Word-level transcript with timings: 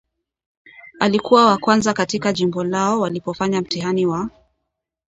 Alikuwa 0.99 1.45
wa 1.45 1.57
kwanza 1.57 1.93
katika 1.93 2.33
jimbo 2.33 2.63
lao 2.63 2.99
walipofanya 2.99 3.61
mtihani 3.61 4.05
wa 4.05 4.29